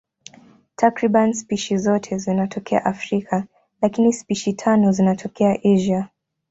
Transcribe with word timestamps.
Takriban 0.75 1.33
spishi 1.33 1.77
zote 1.77 2.17
zinatokea 2.17 2.85
Afrika, 2.85 3.45
lakini 3.81 4.13
spishi 4.13 4.53
tano 4.53 4.91
zinatokea 4.91 5.59
Asia. 5.75 6.09